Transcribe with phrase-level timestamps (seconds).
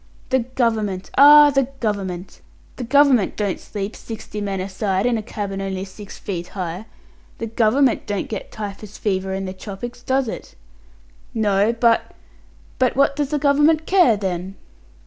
[0.29, 1.11] "The Government!
[1.15, 1.51] Ah!
[1.51, 2.41] The Government!
[2.77, 6.87] The Government don't sleep, sixty men a side, in a cabin only six feet high.
[7.37, 10.55] The Government don't get typhus fever in the tropics, does it?"
[11.35, 12.15] "No but"
[12.79, 14.55] "But what does the Government care, then?"